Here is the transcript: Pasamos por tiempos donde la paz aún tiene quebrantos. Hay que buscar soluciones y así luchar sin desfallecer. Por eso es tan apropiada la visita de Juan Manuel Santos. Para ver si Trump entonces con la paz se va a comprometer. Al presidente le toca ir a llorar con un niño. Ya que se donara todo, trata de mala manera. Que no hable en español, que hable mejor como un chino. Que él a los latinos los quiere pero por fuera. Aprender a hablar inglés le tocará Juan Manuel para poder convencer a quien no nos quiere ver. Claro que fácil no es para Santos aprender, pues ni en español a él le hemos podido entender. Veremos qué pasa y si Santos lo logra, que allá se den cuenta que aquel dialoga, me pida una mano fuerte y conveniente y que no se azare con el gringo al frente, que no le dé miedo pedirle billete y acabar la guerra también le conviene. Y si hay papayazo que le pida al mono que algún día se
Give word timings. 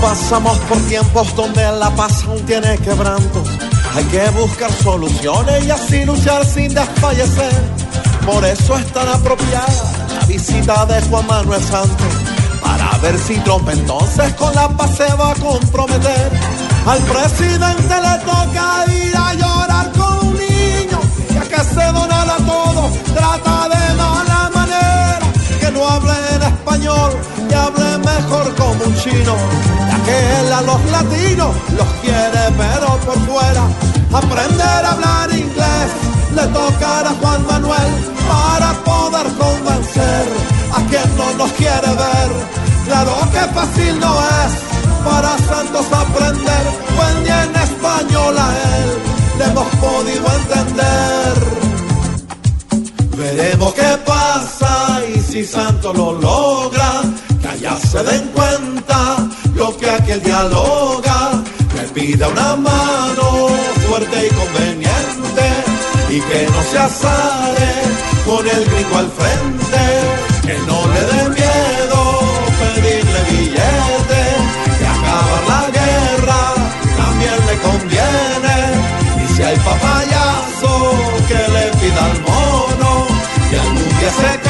Pasamos 0.00 0.56
por 0.60 0.78
tiempos 0.88 1.36
donde 1.36 1.62
la 1.72 1.90
paz 1.90 2.24
aún 2.24 2.40
tiene 2.46 2.78
quebrantos. 2.78 3.48
Hay 3.94 4.04
que 4.04 4.30
buscar 4.30 4.72
soluciones 4.72 5.66
y 5.66 5.70
así 5.70 6.04
luchar 6.06 6.44
sin 6.46 6.72
desfallecer. 6.74 7.52
Por 8.24 8.42
eso 8.44 8.78
es 8.78 8.86
tan 8.92 9.08
apropiada 9.08 9.66
la 10.14 10.26
visita 10.26 10.86
de 10.86 11.02
Juan 11.02 11.26
Manuel 11.26 11.62
Santos. 11.62 12.06
Para 12.62 12.96
ver 12.98 13.18
si 13.18 13.34
Trump 13.40 13.68
entonces 13.68 14.32
con 14.34 14.54
la 14.54 14.68
paz 14.70 14.90
se 14.96 15.14
va 15.14 15.32
a 15.32 15.34
comprometer. 15.34 16.30
Al 16.86 16.98
presidente 17.00 17.94
le 18.00 18.18
toca 18.24 18.84
ir 18.92 19.16
a 19.16 19.34
llorar 19.34 19.92
con 19.92 20.28
un 20.28 20.34
niño. 20.34 20.98
Ya 21.34 21.42
que 21.42 21.62
se 21.62 21.84
donara 21.92 22.36
todo, 22.38 22.90
trata 23.14 23.68
de 23.68 23.94
mala 23.94 24.50
manera. 24.54 25.18
Que 25.60 25.70
no 25.70 25.86
hable 25.86 26.12
en 26.36 26.42
español, 26.42 27.12
que 27.48 27.54
hable 27.54 27.98
mejor 27.98 28.54
como 28.54 28.84
un 28.84 28.96
chino. 28.96 29.69
Que 30.10 30.40
él 30.40 30.52
a 30.52 30.62
los 30.62 30.84
latinos 30.90 31.54
los 31.78 31.86
quiere 32.02 32.42
pero 32.58 32.88
por 33.06 33.18
fuera. 33.28 33.62
Aprender 34.12 34.84
a 34.84 34.90
hablar 34.90 35.30
inglés 35.30 35.90
le 36.34 36.46
tocará 36.48 37.10
Juan 37.20 37.46
Manuel 37.46 37.92
para 38.28 38.72
poder 38.90 39.26
convencer 39.44 40.26
a 40.76 40.80
quien 40.88 41.16
no 41.16 41.32
nos 41.34 41.52
quiere 41.52 41.90
ver. 42.04 42.30
Claro 42.86 43.12
que 43.32 43.42
fácil 43.54 44.00
no 44.00 44.12
es 44.42 44.52
para 45.04 45.38
Santos 45.38 45.86
aprender, 45.92 46.64
pues 46.96 47.14
ni 47.22 47.30
en 47.44 47.56
español 47.68 48.34
a 48.36 48.48
él 48.78 48.90
le 49.38 49.44
hemos 49.44 49.68
podido 49.76 50.26
entender. 50.40 51.34
Veremos 53.16 53.74
qué 53.74 53.96
pasa 54.04 55.02
y 55.14 55.20
si 55.20 55.44
Santos 55.44 55.96
lo 55.96 56.12
logra, 56.14 56.90
que 57.40 57.48
allá 57.48 57.76
se 57.76 58.02
den 58.02 58.28
cuenta 58.34 58.99
que 59.68 59.90
aquel 59.90 60.22
dialoga, 60.22 61.42
me 61.74 61.82
pida 61.92 62.28
una 62.28 62.56
mano 62.56 63.48
fuerte 63.86 64.26
y 64.26 64.30
conveniente 64.30 65.46
y 66.08 66.18
que 66.18 66.48
no 66.50 66.62
se 66.62 66.78
azare 66.78 67.72
con 68.24 68.48
el 68.48 68.64
gringo 68.64 68.96
al 68.96 69.10
frente, 69.10 69.82
que 70.46 70.56
no 70.66 70.78
le 70.94 71.00
dé 71.12 71.28
miedo 71.28 72.20
pedirle 72.58 73.20
billete 73.28 74.22
y 74.80 74.84
acabar 74.96 75.42
la 75.46 75.70
guerra 75.78 76.42
también 76.96 77.38
le 77.46 77.56
conviene. 77.68 78.56
Y 79.22 79.34
si 79.34 79.42
hay 79.42 79.56
papayazo 79.58 80.72
que 81.28 81.40
le 81.52 81.64
pida 81.78 82.04
al 82.06 82.20
mono 82.22 83.06
que 83.50 83.58
algún 83.58 83.98
día 83.98 84.10
se 84.20 84.49